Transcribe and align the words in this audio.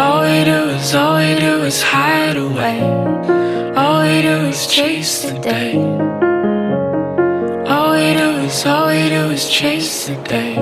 All 0.00 0.22
we 0.22 0.44
do 0.44 0.60
is, 0.78 0.94
all 0.94 1.16
we 1.18 1.34
do 1.40 1.64
is 1.64 1.82
hide 1.82 2.36
away. 2.36 2.80
All 3.76 4.02
we 4.02 4.22
do 4.22 4.46
is 4.46 4.68
chase 4.68 5.22
the 5.22 5.36
day. 5.40 5.74
All 7.66 7.90
we 7.96 8.14
do 8.14 8.28
is, 8.46 8.64
all 8.64 8.86
we 8.86 9.08
do 9.08 9.22
is 9.36 9.50
chase 9.50 10.06
the 10.06 10.14
day. 10.22 10.54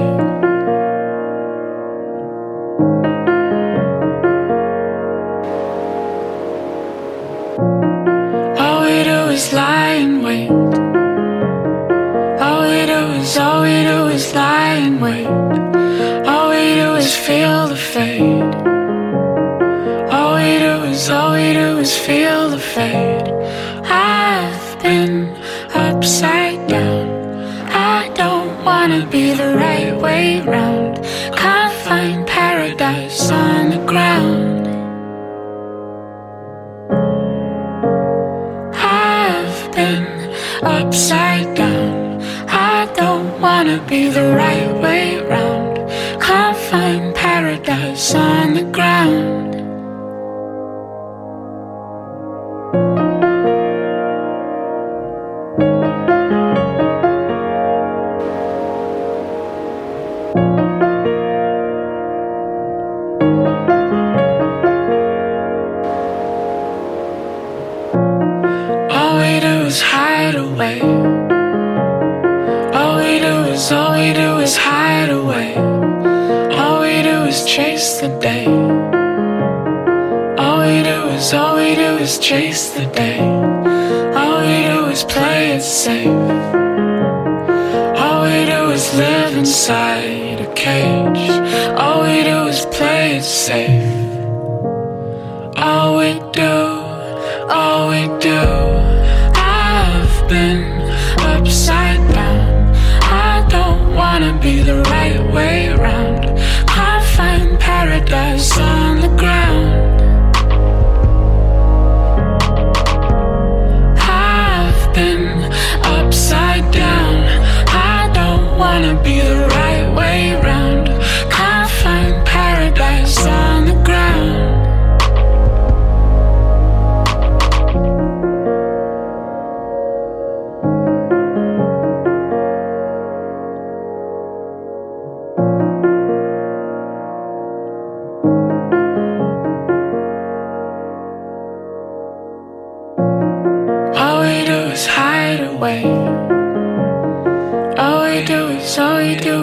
All 8.63 8.81
we 8.85 9.05
do 9.05 9.19
is 9.37 9.53
lie 9.53 9.97
and 10.01 10.25
wait. 10.25 10.51
All 12.41 12.63
we 12.71 12.87
do 12.87 13.01
is, 13.21 13.37
all 13.37 13.63
we 13.63 13.85
do 13.85 14.07
is 14.17 14.35
lie 14.35 14.77
and 14.87 15.01
wait 15.03 15.27
All 16.27 16.51
it 16.53 16.79
is 16.99 17.15
feel 17.15 17.69
the 17.69 17.77
fade. 17.77 18.06
Feel 21.95 22.51
the 22.51 22.59
fade. 22.59 23.29
I've 23.85 24.83
been 24.83 25.29
upside 25.73 26.67
down. 26.67 27.09
I 27.71 28.09
don't 28.15 28.65
wanna 28.65 29.07
be 29.07 29.33
the 29.33 29.55
right 29.55 29.95
way 29.97 30.41
round. 30.41 30.97
Can't 31.37 31.73
find 31.87 32.27
paradise 32.27 33.31
on 33.31 33.71
the 33.71 33.83
ground. 33.87 34.67
I've 38.75 39.73
been 39.73 40.07
upside 40.63 41.55
down. 41.55 42.21
I 42.49 42.87
don't 42.97 43.41
wanna 43.41 43.79
be 43.87 44.09
the 44.09 44.35
right 44.35 44.73
way 44.83 45.19
round. 45.23 45.77
Can't 46.21 46.57
find 46.57 47.15
paradise 47.15 48.15
on 48.15 48.56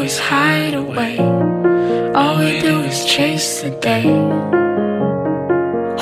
chase 0.01 0.17
hide 0.17 0.73
away. 0.73 1.17
All 2.15 2.37
we 2.39 2.59
do 2.59 2.79
is, 2.81 3.05
chase 3.05 3.61
the 3.61 3.69
day. 3.91 4.09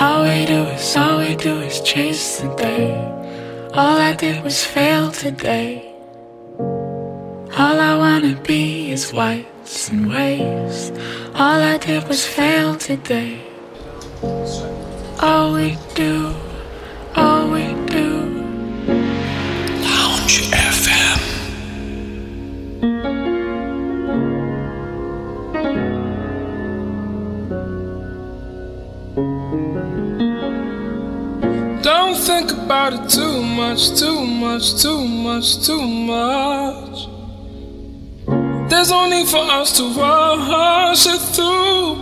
all 0.03 0.23
we 0.23 0.45
do 0.45 0.61
is 0.75 0.95
all 0.95 1.17
we 1.19 1.35
do 1.35 1.59
is 1.59 1.81
chase 1.81 2.39
the 2.39 2.49
day. 2.55 2.87
All 3.73 3.97
I 4.09 4.13
did 4.13 4.43
was 4.43 4.63
fail 4.63 5.11
today. 5.11 5.93
All 7.59 7.77
I 7.91 7.97
wanna 7.97 8.35
be 8.47 8.91
is 8.91 9.11
whites 9.11 9.89
and 9.89 10.09
waves. 10.09 10.91
All 11.35 11.59
I 11.73 11.77
did 11.77 12.07
was 12.07 12.25
fail 12.25 12.75
today. 12.77 13.41
All 15.21 15.53
we 15.53 15.77
do, 15.95 16.33
about 32.71 32.93
it 32.93 33.09
too 33.09 33.43
much, 33.43 33.99
too 33.99 34.25
much, 34.25 34.81
too 34.81 35.05
much, 35.05 35.65
too 35.67 35.81
much. 35.85 37.09
There's 38.69 38.89
no 38.89 39.09
need 39.09 39.27
for 39.27 39.43
us 39.59 39.75
to 39.75 39.83
rush 39.89 41.05
it 41.05 41.19
through. 41.35 41.95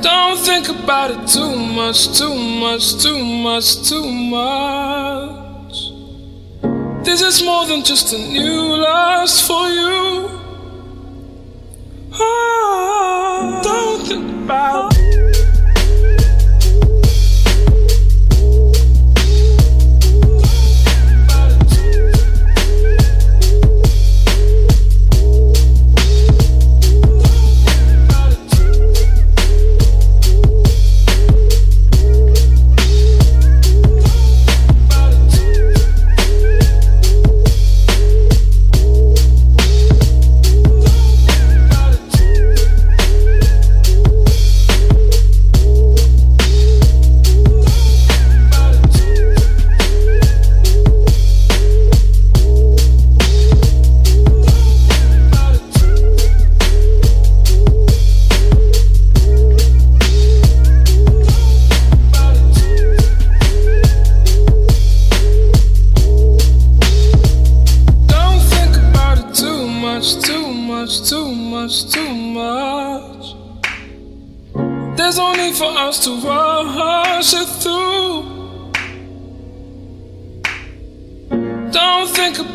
Don't 0.00 0.38
think 0.38 0.70
about 0.70 1.10
it 1.10 1.28
too 1.28 1.54
much, 1.54 2.16
too 2.16 2.34
much, 2.34 2.96
too 3.02 3.22
much, 3.22 3.86
too 3.86 4.10
much. 4.10 5.76
This 7.04 7.20
is 7.20 7.42
more 7.42 7.66
than 7.66 7.84
just 7.84 8.14
a 8.14 8.18
new 8.18 8.74
lust 8.86 9.46
for 9.46 9.68
you. 9.68 10.30
Oh, 12.14 13.60
don't 13.62 14.06
think 14.08 14.44
about 14.44 14.97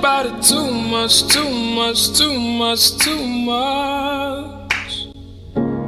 about 0.04 0.26
it 0.26 0.44
too 0.44 0.70
much, 0.70 1.26
too 1.30 1.50
much, 1.50 2.12
too 2.18 2.38
much, 2.38 2.98
too 2.98 3.26
much. 3.26 5.08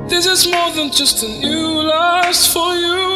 This 0.09 0.25
is 0.25 0.47
more 0.47 0.71
than 0.71 0.89
just 0.89 1.21
a 1.21 1.27
new 1.27 1.81
lust 1.83 2.53
for 2.53 2.75
you. 2.75 3.14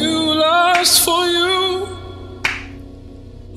New 0.00 0.34
lust 0.34 1.04
for 1.04 1.26
you. 1.26 1.88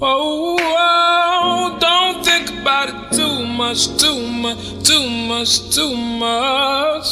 Oh, 0.01 0.57
oh, 0.59 1.77
don't 1.79 2.25
think 2.25 2.49
about 2.61 2.89
it 2.89 3.15
too 3.15 3.45
much, 3.45 3.81
too 4.01 4.19
much, 4.43 4.61
too 4.87 5.05
much, 5.29 5.51
too 5.75 5.95
much. 6.25 7.07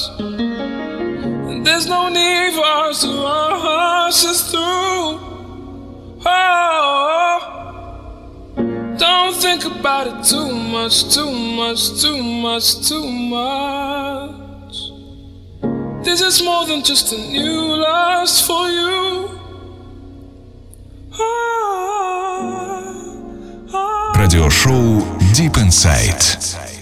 There's 1.66 1.88
no 1.88 2.10
need 2.10 2.54
for 2.54 2.66
us 2.66 3.02
to 3.04 3.10
rush 3.10 4.26
us 4.26 4.52
through. 4.52 5.10
Oh. 6.26 6.70
Don't 8.98 9.36
think 9.36 9.64
about 9.66 10.08
it 10.08 10.24
too 10.26 10.52
much, 10.76 11.14
too 11.14 11.32
much, 11.32 12.02
too 12.02 12.24
much, 12.24 12.88
too 12.88 13.08
much. 13.08 14.39
This 16.04 16.22
is 16.22 16.42
more 16.42 16.66
than 16.66 16.82
just 16.82 17.12
a 17.12 17.18
new 17.18 17.76
lust 17.76 18.46
for 18.48 18.70
you. 18.70 19.30
Радиошоу 24.16 25.06
Deep 25.36 25.58
Inside. 25.58 26.24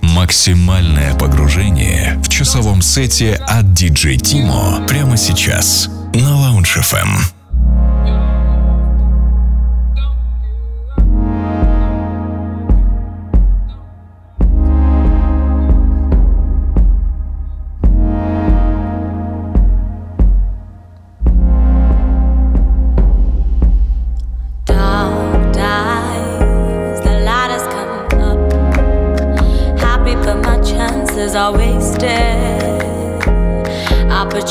Максимальное 0.02 1.16
погружение 1.16 2.22
в 2.24 2.30
часовом 2.30 2.82
сете 2.82 3.36
от 3.48 3.66
DJ 3.66 4.18
Timo 4.18 4.86
прямо 4.88 5.18
сейчас 5.18 5.88
на 6.14 6.30
Lounge 6.30 6.80
FM. 6.80 7.37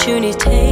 opportunity. 0.07 0.66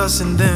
Us 0.00 0.20
and 0.22 0.38
them. 0.38 0.49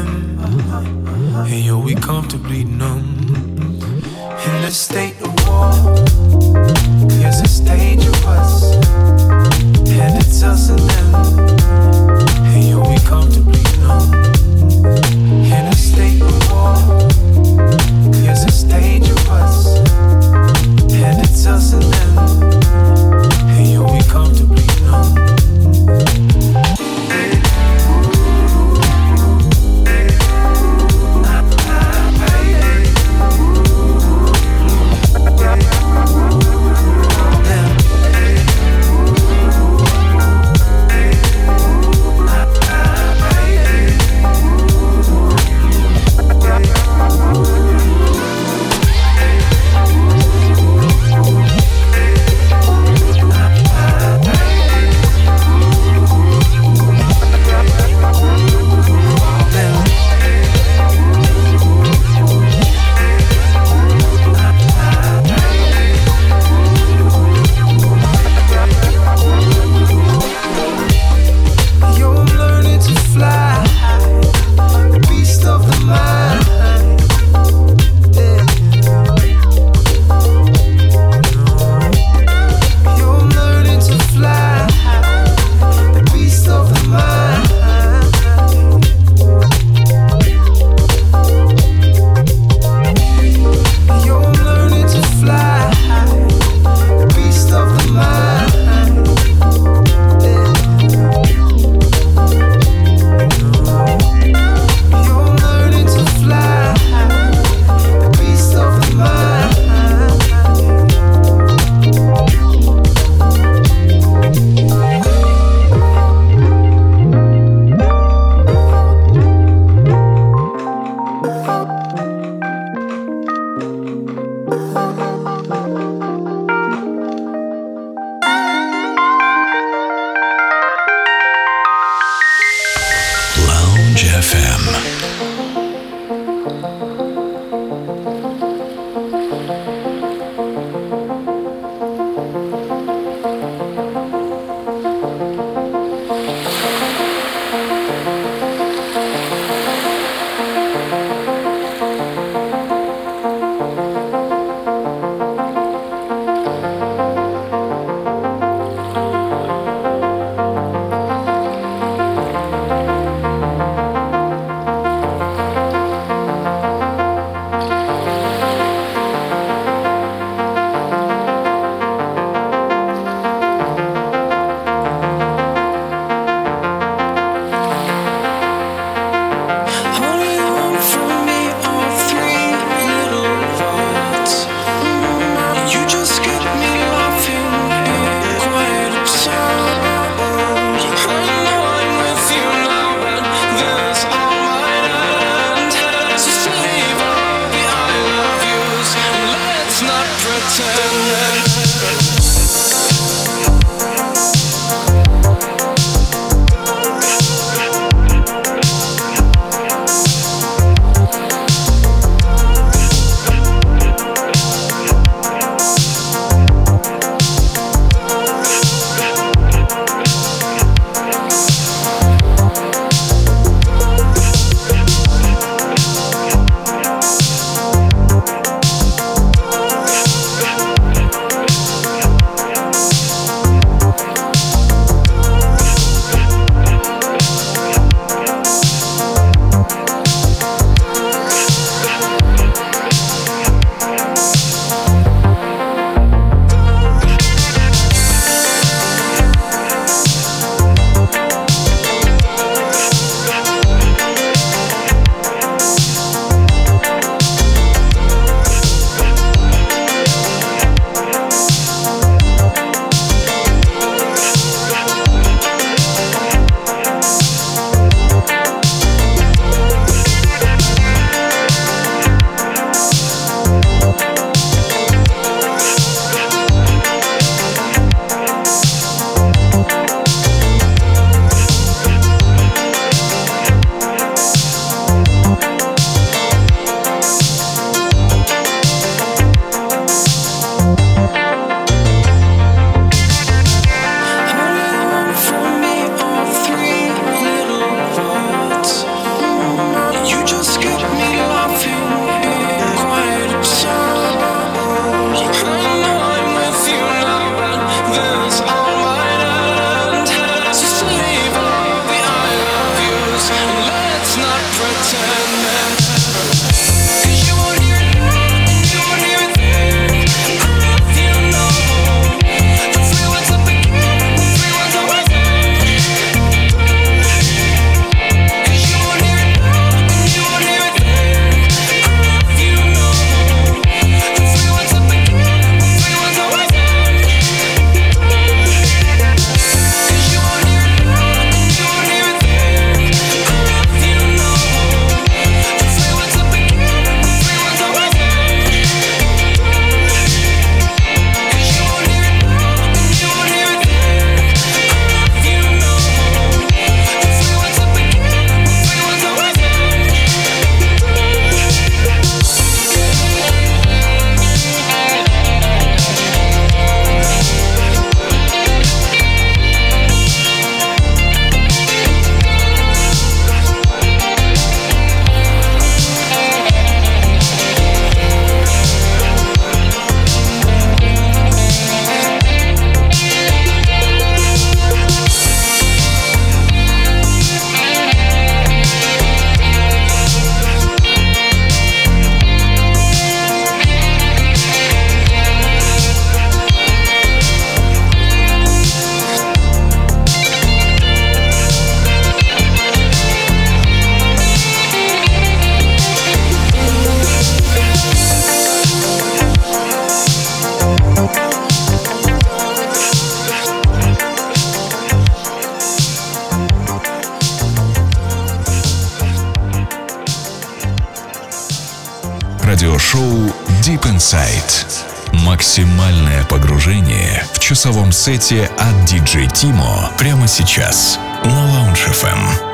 Сете 428.15 428.49
от 428.57 428.89
DJ 428.89 429.27
Timo 429.27 429.97
прямо 429.97 430.27
сейчас 430.27 430.99
на 431.25 431.31
Lounge 431.31 431.91
FM. 431.91 432.44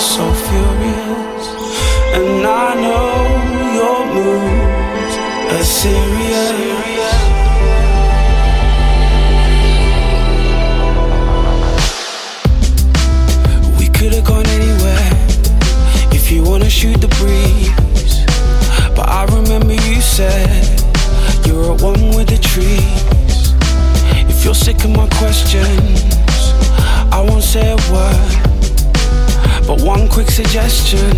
so 0.00 0.32
furious, 0.32 1.46
and 2.14 2.46
I 2.46 2.74
know 2.74 3.12
your 3.78 4.06
moves 4.14 5.16
are 5.52 5.64
serious. 5.64 7.16
We 13.78 13.88
could 13.88 14.14
have 14.14 14.24
gone 14.24 14.46
anywhere 14.46 15.10
if 16.12 16.32
you 16.32 16.42
wanna 16.44 16.70
shoot 16.70 16.98
the 17.00 17.08
breeze, 17.18 18.24
but 18.96 19.06
I 19.06 19.26
remember 19.26 19.74
you 19.74 20.00
said 20.00 20.80
you're 21.46 21.74
at 21.74 21.82
one 21.82 22.16
with 22.16 22.28
the 22.28 22.38
trees. 22.38 23.52
If 24.30 24.44
you're 24.46 24.54
sick 24.54 24.82
of 24.84 24.90
my 24.90 25.08
questions, 25.18 26.00
I 27.12 27.20
won't 27.28 27.44
say 27.44 27.72
a 27.72 27.76
word. 27.92 28.39
But 29.70 29.82
one 29.82 30.08
quick 30.08 30.28
suggestion 30.28 31.14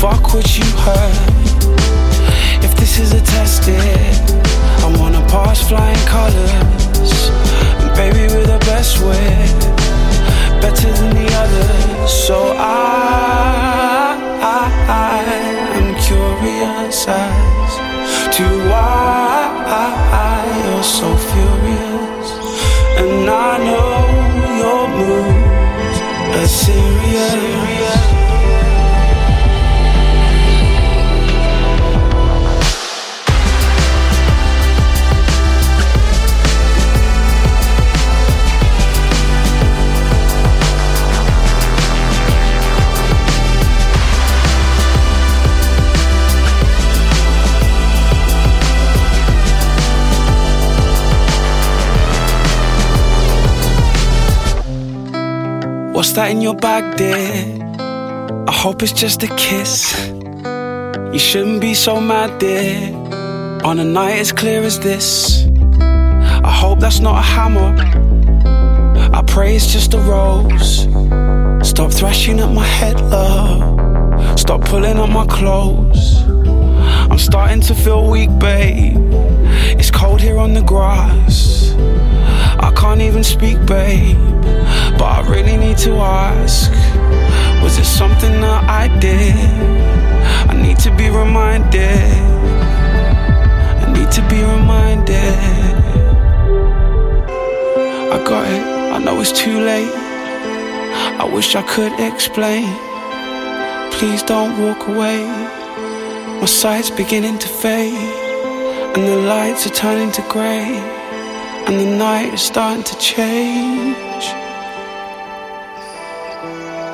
fuck 0.00 0.32
what 0.32 0.56
you 0.56 0.64
heard. 0.64 1.44
If 2.64 2.74
this 2.76 2.98
is 2.98 3.12
a 3.12 3.20
test, 3.20 3.64
it, 3.68 4.42
I 4.82 4.96
wanna 4.98 5.20
pass 5.28 5.60
flying 5.68 6.02
colors. 6.06 7.12
And 7.80 7.94
baby, 7.94 8.32
we're 8.32 8.46
the 8.46 8.58
best 8.64 9.02
way, 9.04 9.36
better 10.62 10.90
than 10.90 11.14
the 11.14 11.28
others. 11.42 12.10
So 12.10 12.54
I, 12.56 14.16
I, 14.40 14.64
I 14.88 15.20
am 15.76 15.88
curious 16.00 17.06
as 17.06 18.36
to 18.36 18.44
why 18.70 19.28
you're 20.64 20.82
so 20.82 21.14
furious. 21.30 22.28
And 22.96 23.28
I 23.28 23.58
know 23.66 24.56
your 24.62 24.88
moves 24.88 25.39
serious. 26.46 28.19
What's 56.00 56.12
that 56.12 56.30
in 56.30 56.40
your 56.40 56.54
bag, 56.54 56.96
dear? 56.96 57.14
I 58.48 58.52
hope 58.52 58.82
it's 58.82 58.90
just 58.90 59.22
a 59.22 59.26
kiss. 59.36 60.08
You 61.12 61.18
shouldn't 61.18 61.60
be 61.60 61.74
so 61.74 62.00
mad, 62.00 62.38
dear. 62.38 62.94
On 63.64 63.78
a 63.78 63.84
night 63.84 64.18
as 64.18 64.32
clear 64.32 64.62
as 64.62 64.80
this. 64.80 65.44
I 65.78 66.50
hope 66.50 66.80
that's 66.80 67.00
not 67.00 67.18
a 67.18 67.20
hammer. 67.20 67.76
I 69.12 69.20
pray 69.26 69.54
it's 69.54 69.70
just 69.70 69.92
a 69.92 69.98
rose. 69.98 70.88
Stop 71.68 71.92
thrashing 71.92 72.40
at 72.40 72.50
my 72.50 72.64
head, 72.64 72.98
love. 73.10 74.40
Stop 74.40 74.62
pulling 74.62 74.96
on 74.96 75.12
my 75.12 75.26
clothes. 75.26 76.22
I'm 77.10 77.18
starting 77.18 77.60
to 77.60 77.74
feel 77.74 78.08
weak, 78.10 78.30
babe. 78.38 78.96
It's 79.78 79.90
cold 79.90 80.22
here 80.22 80.38
on 80.38 80.54
the 80.54 80.62
grass. 80.62 81.74
I 82.58 82.72
can't 82.74 83.02
even 83.02 83.22
speak, 83.22 83.58
babe. 83.66 84.16
But 85.00 85.12
I 85.16 85.20
really 85.30 85.56
need 85.56 85.78
to 85.78 85.92
ask 85.96 86.70
Was 87.62 87.78
it 87.78 87.86
something 87.86 88.38
that 88.42 88.64
I 88.68 88.86
did? 88.98 89.34
I 90.50 90.54
need 90.60 90.78
to 90.80 90.94
be 90.94 91.08
reminded. 91.08 92.12
I 93.82 93.90
need 93.96 94.10
to 94.10 94.22
be 94.28 94.42
reminded. 94.42 95.38
I 98.12 98.22
got 98.28 98.46
it, 98.46 98.62
I 98.94 98.98
know 98.98 99.18
it's 99.22 99.32
too 99.32 99.60
late. 99.60 99.94
I 101.22 101.24
wish 101.24 101.56
I 101.56 101.62
could 101.62 101.98
explain. 101.98 102.68
Please 103.92 104.22
don't 104.22 104.52
walk 104.62 104.86
away. 104.86 105.24
My 106.40 106.44
sight's 106.44 106.90
beginning 106.90 107.38
to 107.38 107.48
fade, 107.48 107.94
and 108.94 109.02
the 109.08 109.16
lights 109.16 109.66
are 109.66 109.74
turning 109.74 110.12
to 110.12 110.22
grey, 110.28 110.76
and 111.66 111.80
the 111.80 111.86
night 111.96 112.34
is 112.34 112.42
starting 112.42 112.84
to 112.84 112.98
change. 112.98 114.09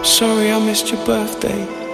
Sorry 0.06 0.52
I 0.52 0.64
missed 0.64 0.92
your 0.92 1.04
birthday. 1.04 1.85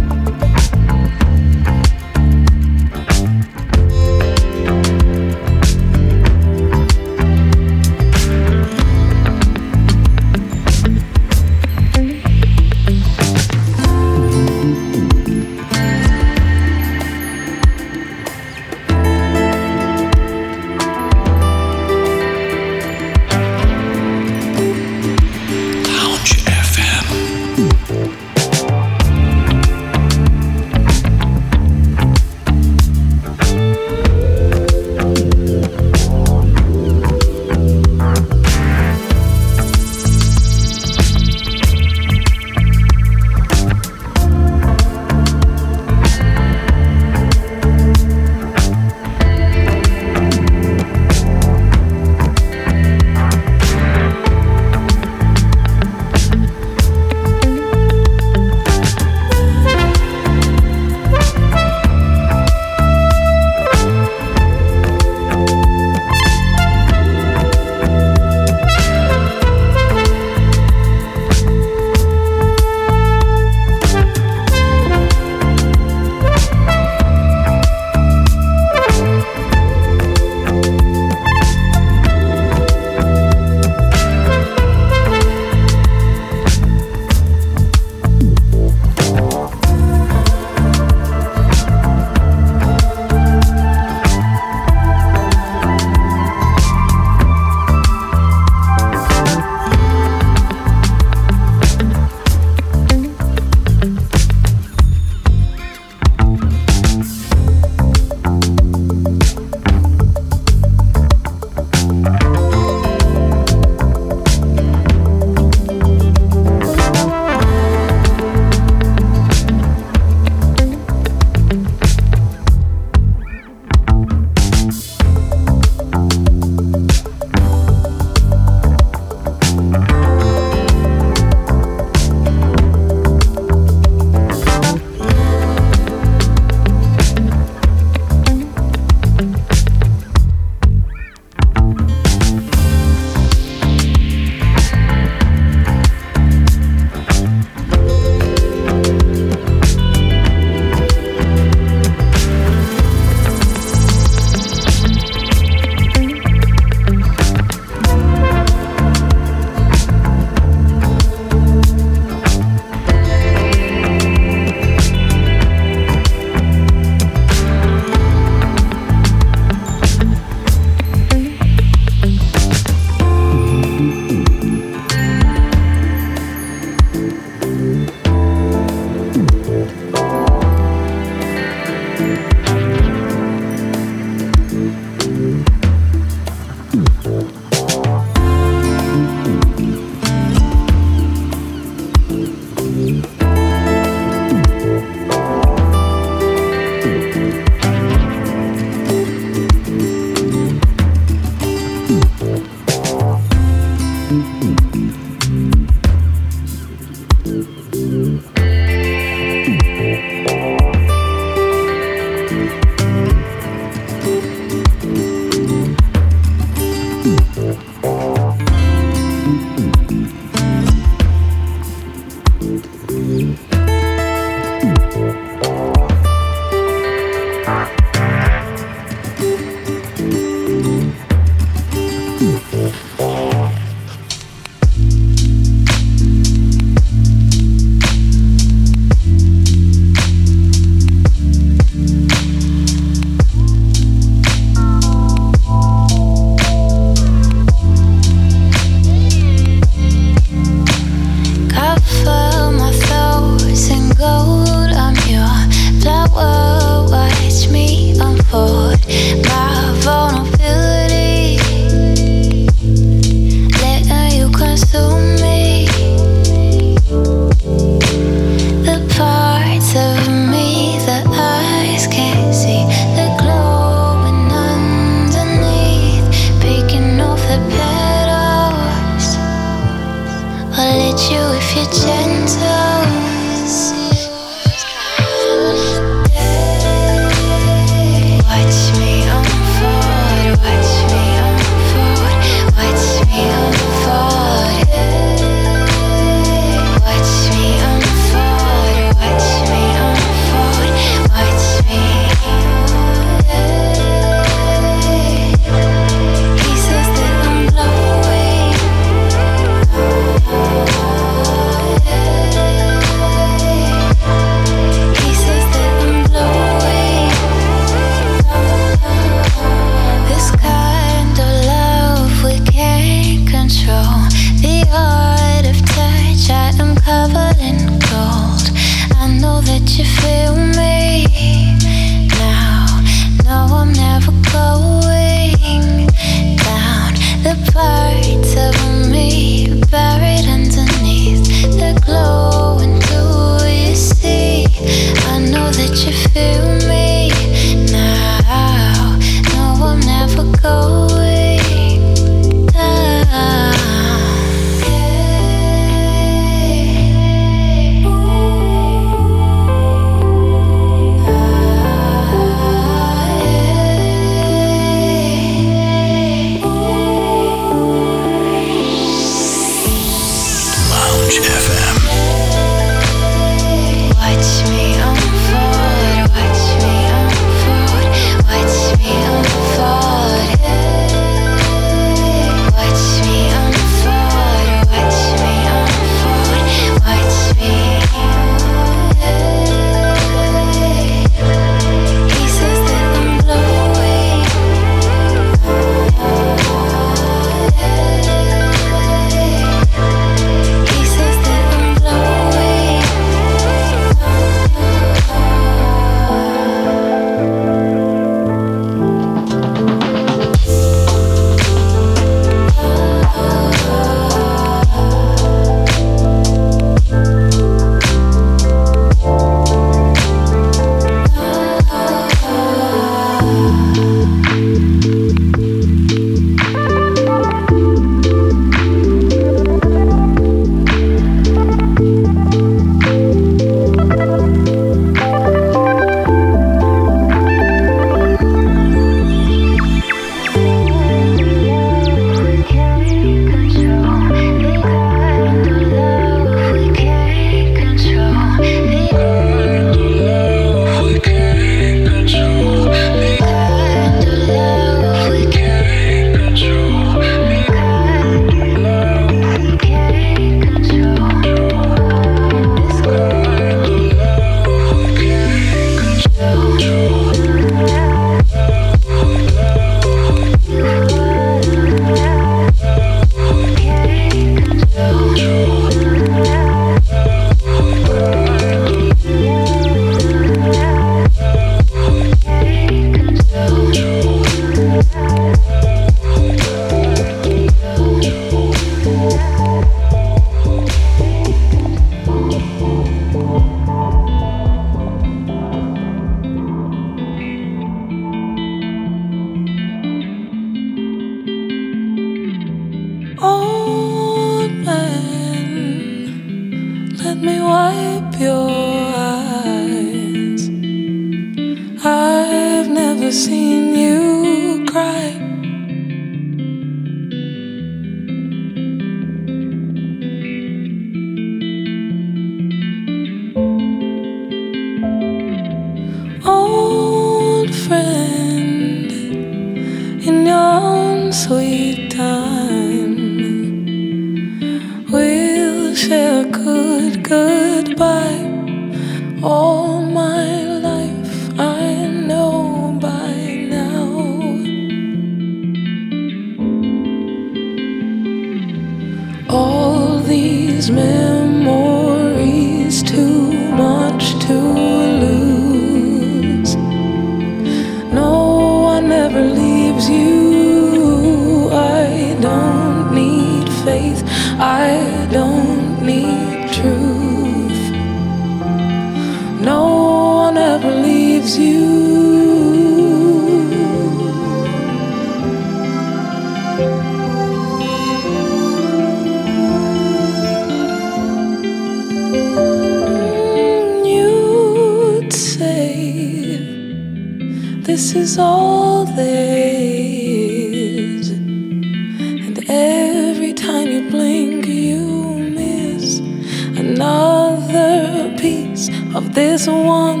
this 599.11 599.45
one 599.47 600.00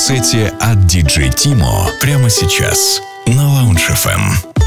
кассете 0.00 0.54
от 0.58 0.86
диджей 0.86 1.30
Тимо 1.30 1.86
прямо 2.00 2.30
сейчас 2.30 3.02
на 3.26 3.42
Lounge 3.42 3.86
FM. 3.92 4.59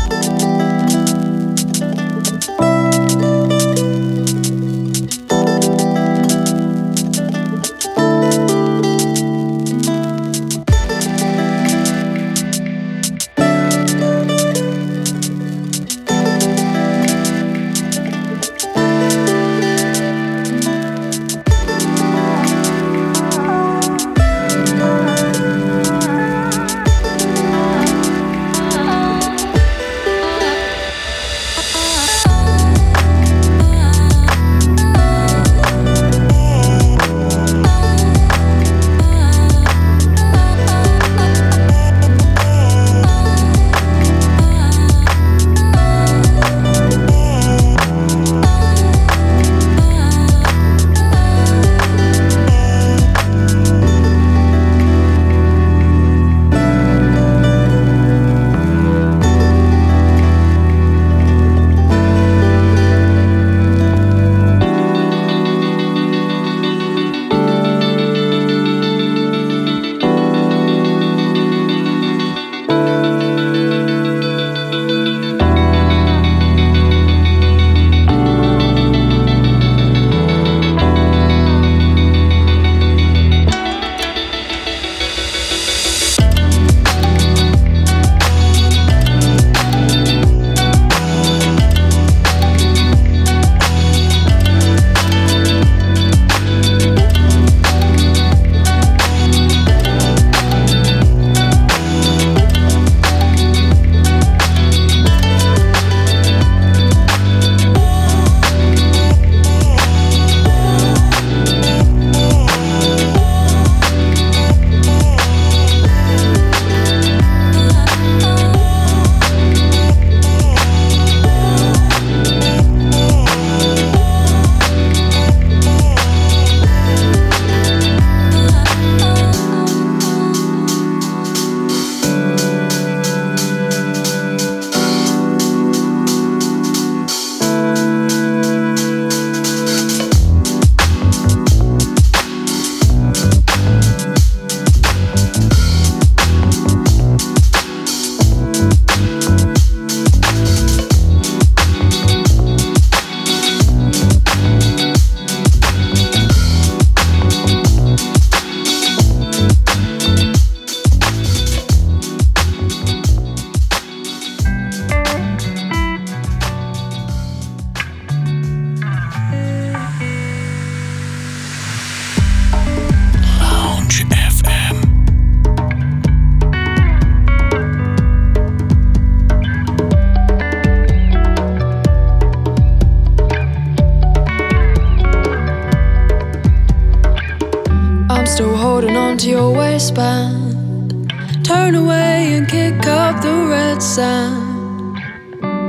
Waistband. 189.74 191.12
Turn 191.44 191.74
away 191.74 192.36
and 192.36 192.48
kick 192.48 192.86
up 192.86 193.24
the 193.24 193.36
red 193.50 193.82
sand. 193.82 194.96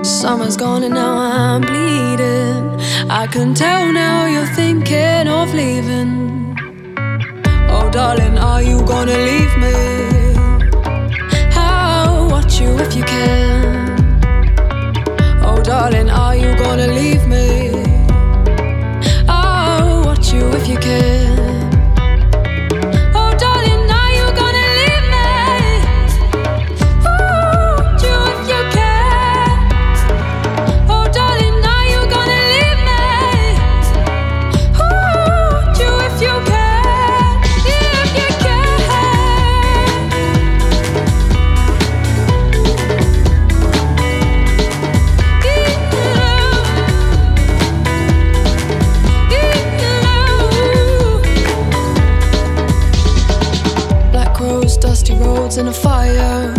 Summer's 0.05 0.59
gone 0.59 0.83
and 0.85 0.95
now 0.95 1.15
I'm 1.17 1.63
bleeding. 1.63 2.65
I 3.21 3.27
can 3.27 3.55
tell 3.55 3.91
now 3.91 4.27
you're 4.27 4.53
thinking 4.61 5.27
of 5.39 5.55
leaving. 5.55 6.13
Oh, 7.75 7.89
darling, 7.91 8.37
are 8.37 8.63
you 8.63 8.79
gonna 8.93 9.19
leave 9.31 9.55
me? 9.65 9.77
I'll 11.57 12.29
watch 12.29 12.61
you 12.61 12.71
if 12.85 12.95
you 12.95 13.05
can. 13.05 13.65
Oh, 15.47 15.63
darling, 15.63 16.11
are 16.11 16.37
you 16.37 16.51
gonna 16.65 16.89
leave 17.01 17.27
me? 17.27 17.49
I'll 19.29 20.05
watch 20.05 20.31
you 20.35 20.45
if 20.59 20.69
you 20.69 20.77
can. 20.77 21.44
In 55.57 55.69
a 55.69 55.73
fire. 55.73 56.53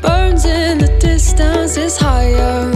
Burns 0.00 0.46
in 0.46 0.78
the 0.78 0.96
distance 1.00 1.76
is 1.76 1.98
higher. 1.98 2.70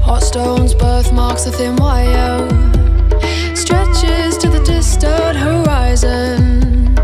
Hot 0.00 0.22
stones, 0.22 0.74
birthmarks, 0.74 1.46
a 1.46 1.50
thin 1.50 1.74
wire. 1.76 2.46
Stretches 3.56 4.38
to 4.38 4.48
the 4.48 4.62
distant 4.64 5.36
horizon. 5.36 6.94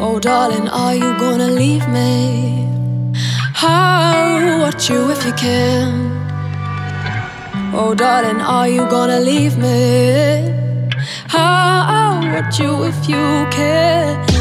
Oh, 0.00 0.18
darling, 0.18 0.68
are 0.68 0.94
you 0.94 1.12
gonna 1.18 1.48
leave 1.48 1.86
me? 1.88 2.66
I'll 3.56 4.60
watch 4.60 4.88
you 4.88 5.10
if 5.10 5.26
you 5.26 5.32
can. 5.32 5.88
Oh, 7.74 7.94
darling, 7.94 8.40
are 8.40 8.68
you 8.68 8.88
gonna 8.88 9.20
leave 9.20 9.58
me? 9.58 10.54
I'll 11.34 12.22
watch 12.32 12.60
you 12.60 12.84
if 12.84 13.08
you 13.08 13.46
can 13.50 14.31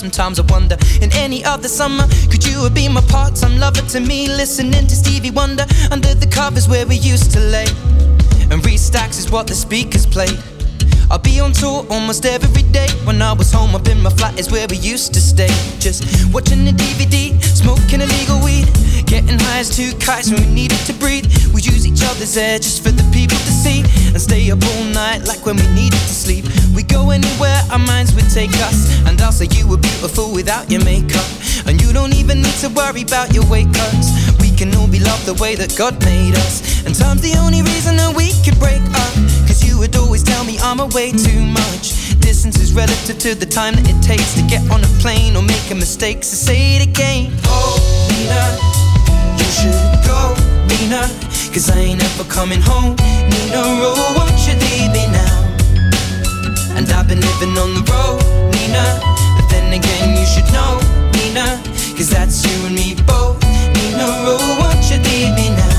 Sometimes 0.00 0.40
I 0.40 0.44
wonder, 0.48 0.78
in 1.02 1.12
any 1.12 1.44
other 1.44 1.68
summer, 1.68 2.08
could 2.30 2.42
you 2.42 2.64
have 2.64 2.72
been 2.72 2.94
my 2.94 3.02
part 3.02 3.36
time 3.36 3.58
lover 3.58 3.82
to 3.92 4.00
me? 4.00 4.28
Listening 4.28 4.86
to 4.86 4.96
Stevie 4.96 5.30
Wonder 5.30 5.66
under 5.90 6.14
the 6.14 6.26
covers 6.26 6.66
where 6.70 6.86
we 6.86 6.96
used 6.96 7.30
to 7.32 7.38
lay. 7.38 7.66
And 8.50 8.64
Wretch 8.64 8.90
tracks 8.90 9.18
is 9.18 9.30
what 9.30 9.46
the 9.46 9.52
speakers 9.52 10.06
played. 10.06 10.40
I'll 11.10 11.18
be 11.18 11.38
on 11.38 11.52
tour 11.52 11.84
almost 11.90 12.24
every 12.24 12.62
day. 12.72 12.88
When 13.04 13.20
I 13.20 13.34
was 13.34 13.52
home 13.52 13.74
up 13.74 13.88
in 13.88 14.00
my 14.00 14.08
flat 14.08 14.40
is 14.40 14.50
where 14.50 14.66
we 14.70 14.78
used 14.78 15.12
to 15.12 15.20
stay. 15.20 15.52
Just 15.80 16.32
watching 16.32 16.64
the 16.64 16.72
DVD, 16.72 17.36
smoking 17.42 18.00
illegal 18.00 18.40
weed, 18.40 18.72
getting 19.04 19.38
high 19.38 19.58
as 19.58 19.68
two 19.68 19.92
kites 19.98 20.30
when 20.30 20.40
we 20.40 20.54
needed 20.54 20.78
to 20.86 20.94
breathe. 20.94 21.26
We 21.52 21.60
use 21.60 21.86
each 21.86 22.00
other's 22.04 22.38
air 22.38 22.58
just 22.58 22.82
for 22.82 22.90
the 22.90 22.99
and 23.28 24.20
stay 24.20 24.50
up 24.50 24.62
all 24.64 24.84
night 24.84 25.26
like 25.26 25.44
when 25.44 25.56
we 25.56 25.66
needed 25.74 26.00
to 26.00 26.14
sleep. 26.14 26.44
We 26.74 26.82
go 26.82 27.10
anywhere 27.10 27.60
our 27.70 27.78
minds 27.78 28.14
would 28.14 28.28
take 28.30 28.52
us, 28.64 28.88
and 29.06 29.20
I'll 29.20 29.32
say 29.32 29.46
you 29.52 29.68
were 29.68 29.76
beautiful 29.76 30.32
without 30.32 30.70
your 30.70 30.82
makeup, 30.84 31.26
and 31.66 31.80
you 31.80 31.92
don't 31.92 32.14
even 32.14 32.40
need 32.40 32.56
to 32.64 32.68
worry 32.70 33.02
about 33.02 33.34
your 33.34 33.44
weight 33.50 33.68
cuts. 33.74 34.08
We 34.40 34.50
can 34.56 34.74
all 34.74 34.88
be 34.88 35.00
loved 35.00 35.26
the 35.26 35.34
way 35.34 35.54
that 35.56 35.76
God 35.76 36.00
made 36.04 36.34
us, 36.34 36.84
and 36.86 36.94
time's 36.94 37.20
the 37.20 37.36
only 37.38 37.62
reason 37.62 37.96
that 37.96 38.14
we 38.16 38.32
could 38.44 38.58
break 38.58 38.80
up 38.80 39.12
Cause 39.46 39.64
you 39.64 39.78
would 39.78 39.94
always 39.96 40.22
tell 40.22 40.44
me 40.44 40.58
I'm 40.62 40.80
away 40.80 41.12
too 41.12 41.42
much. 41.44 42.16
Distance 42.20 42.58
is 42.58 42.72
relative 42.72 43.18
to 43.18 43.34
the 43.34 43.46
time 43.46 43.74
that 43.74 43.88
it 43.88 44.00
takes 44.02 44.34
to 44.34 44.42
get 44.46 44.62
on 44.70 44.80
a 44.82 44.90
plane 45.02 45.36
or 45.36 45.42
make 45.42 45.70
a 45.70 45.74
mistake. 45.74 46.24
So 46.24 46.36
say 46.36 46.76
it 46.76 46.88
again. 46.88 47.32
Oh, 47.44 47.76
Nina, 48.08 48.69
you 49.50 49.56
should 49.56 50.06
go, 50.06 50.34
Nina. 50.68 51.02
Cause 51.50 51.70
I 51.70 51.78
ain't 51.78 52.02
ever 52.02 52.24
coming 52.24 52.60
home. 52.60 52.94
Nina, 52.94 53.58
oh, 53.58 54.14
won't 54.16 54.38
you 54.46 54.54
leave 54.54 54.92
me 54.94 55.10
now? 55.10 56.78
And 56.78 56.86
I've 56.90 57.08
been 57.08 57.20
living 57.20 57.58
on 57.58 57.74
the 57.74 57.82
road, 57.90 58.22
Nina. 58.54 58.84
But 59.34 59.50
then 59.50 59.72
again, 59.74 60.16
you 60.16 60.26
should 60.26 60.46
know, 60.54 60.78
Nina. 61.18 61.58
Cause 61.98 62.10
that's 62.10 62.46
you 62.46 62.66
and 62.66 62.74
me 62.76 62.94
both. 63.06 63.42
Nina, 63.74 64.06
oh, 64.30 64.38
won't 64.60 64.84
you 64.86 64.98
leave 65.10 65.34
me 65.34 65.50
now? 65.50 65.78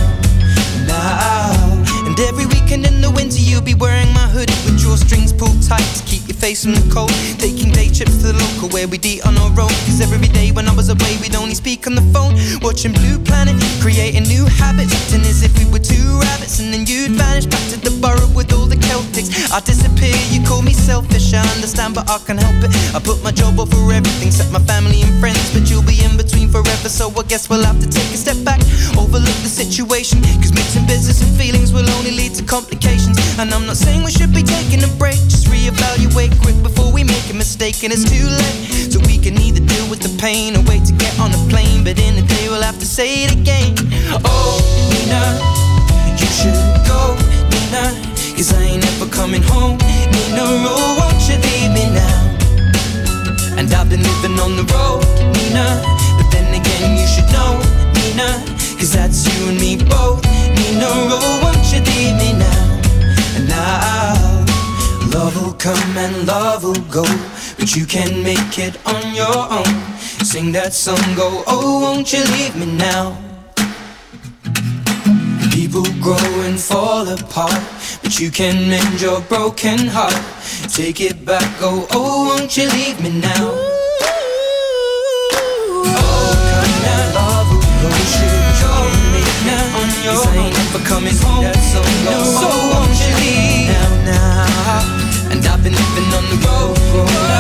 Now. 0.88 1.84
And 2.06 2.20
every 2.28 2.48
weekend 2.48 2.86
in 2.86 3.00
the 3.00 3.12
winter, 3.12 3.40
you'll 3.40 3.62
be 3.62 3.76
wearing 3.76 4.12
my 4.12 4.28
hoodie 4.28 4.60
with 4.68 4.84
drawstrings 4.84 5.32
pulled 5.38 5.64
tight 5.64 5.88
to 5.96 6.04
keep 6.04 6.28
face 6.42 6.66
from 6.66 6.74
the 6.74 6.82
cold. 6.90 7.14
Taking 7.38 7.70
day 7.70 7.88
trips 7.94 8.18
to 8.26 8.34
the 8.34 8.38
local 8.42 8.68
where 8.74 8.88
we'd 8.88 9.06
eat 9.06 9.22
on 9.30 9.38
our 9.38 9.54
own. 9.62 9.76
Cause 9.86 10.02
every 10.02 10.18
day 10.34 10.52
when 10.52 10.68
I 10.68 10.74
was 10.74 10.90
away, 10.90 11.14
we'd 11.22 11.36
only 11.36 11.54
speak 11.54 11.86
on 11.86 11.94
the 11.94 12.02
phone. 12.10 12.34
Watching 12.66 12.92
Blue 12.92 13.22
Planet, 13.22 13.54
creating 13.80 14.26
new 14.26 14.50
habits. 14.58 14.90
Acting 14.92 15.22
as 15.30 15.46
if 15.46 15.54
we 15.60 15.70
were 15.70 15.80
two 15.80 16.18
rabbits. 16.26 16.60
And 16.60 16.74
then 16.74 16.90
you'd 16.90 17.14
vanish 17.14 17.46
back 17.46 17.62
to 17.70 17.78
the 17.78 17.94
burrow 18.02 18.28
with 18.34 18.52
all 18.54 18.66
the 18.66 18.82
Celtics. 18.92 19.30
I 19.52 19.60
disappear, 19.62 20.16
you 20.34 20.44
call 20.46 20.62
me 20.62 20.74
selfish, 20.74 21.34
I 21.34 21.46
understand, 21.56 21.96
but 21.96 22.10
I 22.10 22.18
can 22.26 22.38
help 22.38 22.60
it. 22.66 22.72
I 22.96 23.00
put 23.00 23.24
my 23.24 23.32
job 23.32 23.60
over 23.60 23.78
everything, 23.92 24.28
except 24.28 24.52
my 24.52 24.64
family 24.66 25.02
and 25.02 25.14
friends. 25.20 25.40
But 25.54 25.70
you'll 25.70 25.86
be 25.86 26.04
in 26.04 26.18
between 26.18 26.50
forever, 26.50 26.90
so 26.90 27.08
I 27.16 27.24
guess 27.24 27.50
we'll 27.50 27.64
have 27.64 27.80
to 27.80 27.88
take 27.90 28.10
a 28.12 28.20
step 28.20 28.40
back. 28.44 28.60
Overlook 28.98 29.38
the 29.46 29.52
situation, 29.52 30.22
cause 30.42 30.52
mixing 30.52 30.86
business 30.86 31.22
and 31.24 31.32
feelings 31.40 31.72
will 31.72 31.90
only 31.98 32.12
lead 32.12 32.34
to 32.36 32.44
complications. 32.44 33.18
And 33.40 33.54
I'm 33.54 33.66
not 33.66 33.78
saying 33.78 34.04
we 34.04 34.12
should 34.12 34.34
be 34.34 34.44
taking 34.44 34.84
a 34.84 34.92
break, 35.00 35.20
just 35.32 35.48
reevaluate 35.48 36.31
quick 36.40 36.62
before 36.64 36.92
we 36.92 37.04
make 37.04 37.30
a 37.30 37.34
mistake. 37.34 37.84
And 37.84 37.92
it's 37.92 38.06
too 38.06 38.28
late, 38.28 38.92
so 38.92 39.00
we 39.08 39.18
can 39.18 39.40
either 39.42 39.60
deal 39.60 39.90
with 39.90 40.02
the 40.02 40.14
pain 40.22 40.56
or 40.56 40.64
wait 40.70 40.86
to 40.86 40.94
get 40.94 41.14
on 41.20 41.32
a 41.32 41.42
plane. 41.50 41.84
But 41.84 42.00
in 42.00 42.16
the 42.16 42.24
day, 42.24 42.48
we'll 42.50 42.64
have 42.64 42.80
to 42.80 42.86
say 42.86 43.26
it 43.26 43.32
again. 43.32 43.76
Oh, 44.24 44.60
Nina, 44.92 45.24
you 46.20 46.28
should 46.30 46.58
go, 46.88 47.16
Nina. 47.52 47.96
Cause 48.36 48.54
I 48.54 48.62
ain't 48.64 48.86
ever 48.96 49.10
coming 49.12 49.44
home. 49.44 49.78
Nina, 50.14 50.44
oh, 50.44 50.98
won't 51.00 51.22
you 51.30 51.38
leave 51.38 51.72
me 51.78 51.86
now? 51.94 53.58
And 53.58 53.72
I've 53.74 53.90
been 53.90 54.02
living 54.02 54.40
on 54.40 54.56
the 54.56 54.66
road, 54.74 55.06
Nina. 55.36 55.82
But 56.18 56.28
then 56.32 56.50
again, 56.54 56.98
you 56.98 57.06
should 57.06 57.30
know, 57.32 57.62
Nina. 57.94 58.42
Cause 58.80 58.94
that's 58.94 59.28
you 59.28 59.50
and 59.50 59.60
me 59.60 59.78
both. 59.78 60.24
Nina, 60.58 60.90
oh, 60.90 61.40
won't 61.44 61.62
you 61.72 61.80
leave 61.86 62.16
me 62.18 62.34
now? 62.34 62.82
And 63.38 63.48
now, 63.48 64.31
love 65.14 65.36
will 65.42 65.54
come 65.54 65.98
and 65.98 66.28
love 66.28 66.64
will 66.64 66.86
go, 66.90 67.04
but 67.58 67.76
you 67.76 67.86
can 67.86 68.24
make 68.24 68.58
it 68.58 68.78
on 68.86 69.14
your 69.14 69.52
own. 69.52 69.76
Sing 70.24 70.52
that 70.54 70.74
song, 70.74 71.16
go, 71.16 71.44
oh, 71.48 71.82
won't 71.82 72.12
you 72.14 72.24
leave 72.36 72.56
me 72.56 72.66
now? 72.66 73.18
People 75.52 75.84
grow 76.02 76.42
and 76.48 76.60
fall 76.60 77.08
apart, 77.08 77.62
but 78.02 78.20
you 78.20 78.32
can 78.32 78.70
mend 78.70 79.02
your 79.02 79.22
broken 79.22 79.88
heart. 79.88 80.16
Take 80.70 81.02
it 81.02 81.26
back, 81.26 81.60
go, 81.60 81.86
oh, 81.92 82.36
won't 82.38 82.56
you 82.58 82.68
leave 82.70 83.02
me 83.02 83.10
now? 83.20 83.52
Oh, 85.84 86.34
come 86.52 86.74
love 87.16 87.50
will 87.52 87.62
go, 87.84 87.90
on 89.80 89.90
your 90.06 90.24
own? 90.28 90.52
ain't 90.52 90.86
coming 90.88 91.18
home, 91.18 91.44
that 91.44 91.60
song, 91.72 91.84
go, 92.06 92.24
so 92.24 92.48
won't 92.72 92.96
you 93.04 93.12
leave 93.20 93.68
now, 93.68 93.90
now? 94.06 95.01
And 95.42 95.50
I've 95.50 95.64
been 95.64 95.74
living 95.74 96.10
on 96.14 96.22
the 96.30 96.38
road, 96.46 96.78
falling 96.94 97.34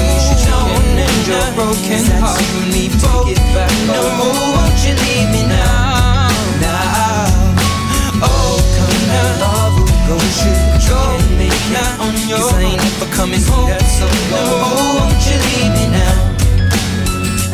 You 0.00 0.20
should 0.24 0.40
know 0.48 0.64
and 0.72 1.28
your 1.28 1.44
broken 1.52 2.08
heart. 2.16 2.40
You 2.56 2.72
need 2.72 2.96
to 2.96 3.12
get 3.28 3.36
back. 3.52 3.68
No, 3.84 4.00
won't 4.00 4.80
you 4.80 4.96
leave 4.96 5.28
me 5.28 5.44
now? 5.44 6.32
Now, 6.64 8.24
oh 8.24 8.64
come 8.80 8.96
love 9.44 9.76
will 9.76 9.92
go 10.08 10.16
shoot 10.32 10.56
your 10.88 11.20
me 11.36 11.52
now 11.68 12.00
on 12.00 12.16
your 12.24 12.40
own. 12.40 12.56
I 12.56 12.72
ain't 12.72 12.80
never 12.80 13.12
coming 13.12 13.44
home. 13.44 13.68
That's 13.68 14.00
so 14.00 14.08
low. 14.32 14.64
Oh, 14.64 15.04
won't 15.04 15.20
you 15.28 15.36
leave 15.52 15.76
me 15.76 15.84
now? 15.92 16.16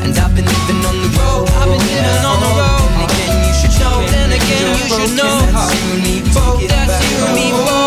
And 0.06 0.14
I've 0.14 0.30
been 0.38 0.46
living 0.46 0.86
on 0.86 1.02
the 1.02 1.10
road. 1.18 1.50
I've 1.50 1.66
been 1.66 1.82
living 1.82 2.22
on 2.30 2.38
the 2.46 2.52
road. 2.62 2.94
And 2.94 3.10
again, 3.10 3.42
you 3.42 3.54
should 3.58 3.74
know. 3.82 4.06
Then 4.06 4.30
again, 4.38 4.70
you 4.70 4.86
should 4.86 5.18
know. 5.18 5.34
That's 5.50 5.74
you 5.82 5.98
need 5.98 6.30
get. 6.30 6.70
That's 6.70 6.94
you 7.10 7.26
need. 7.34 7.54
Won't 7.58 7.86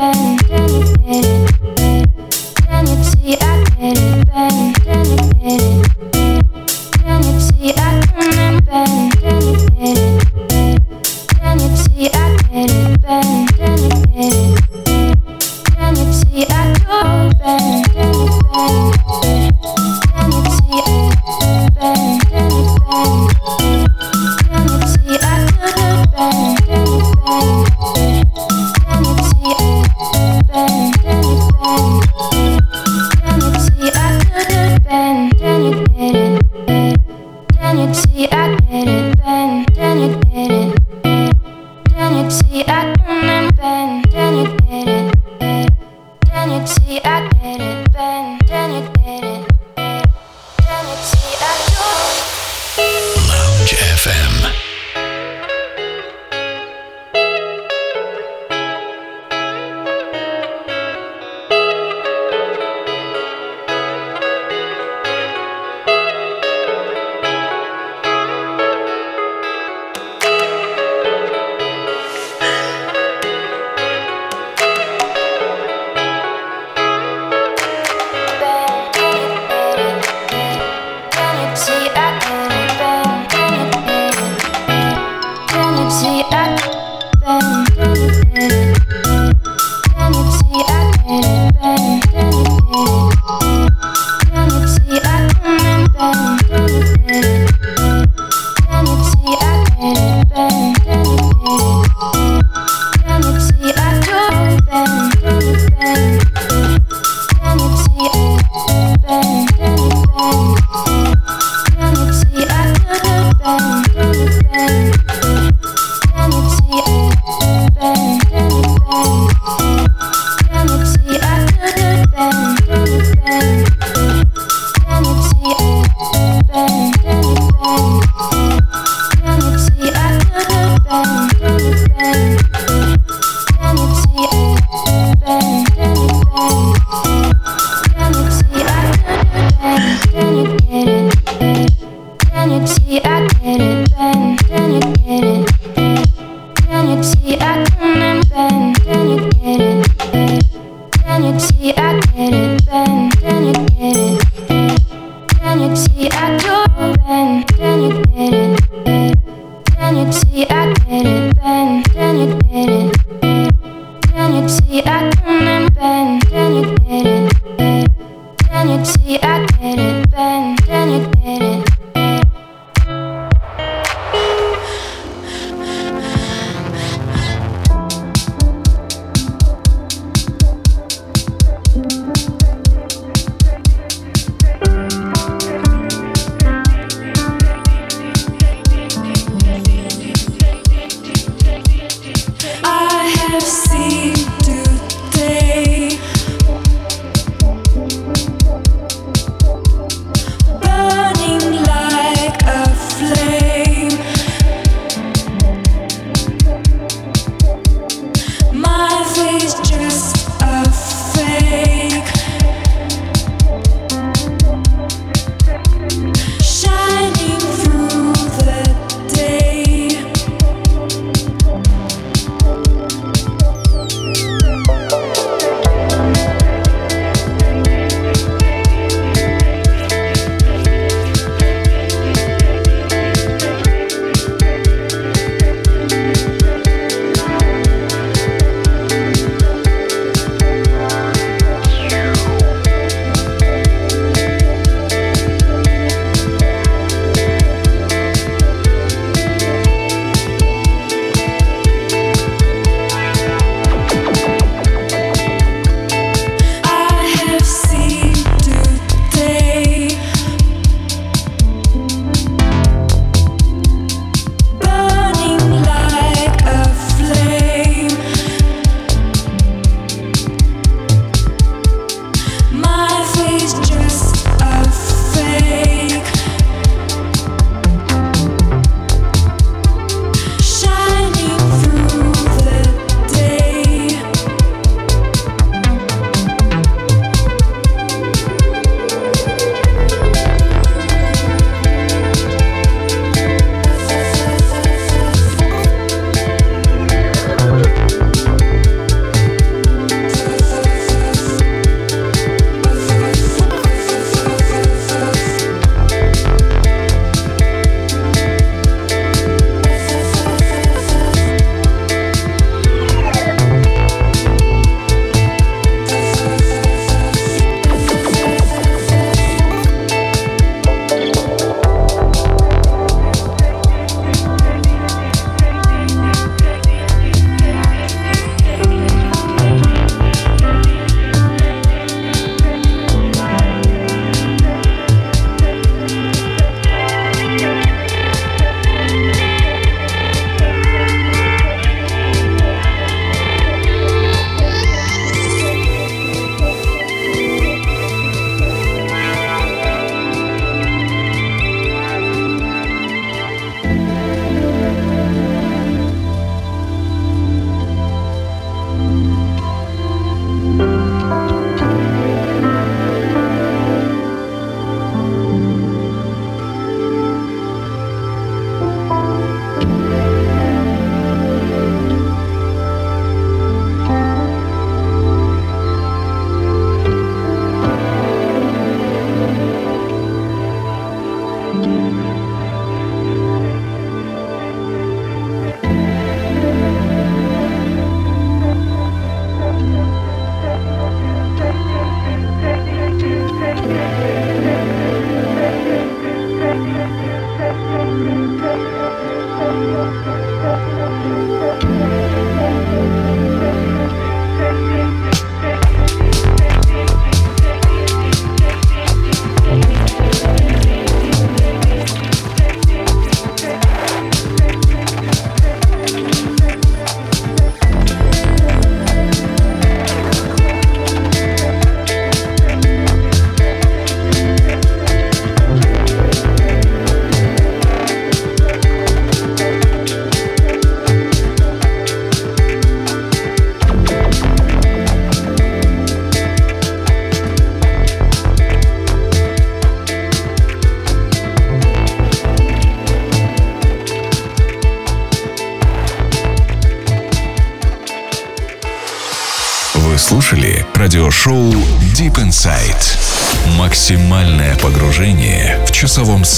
bed. 0.00 0.29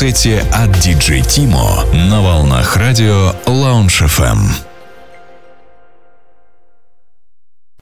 Сете 0.02 0.44
от 0.52 0.70
DJ 0.70 1.22
Timo 1.22 1.94
на 1.94 2.20
волнах 2.20 2.76
радио 2.76 3.32
Lounge 3.46 4.08
FM. 4.08 4.71